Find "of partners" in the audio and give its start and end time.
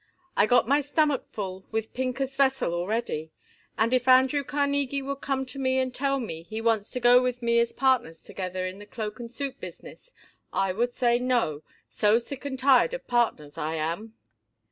12.95-13.59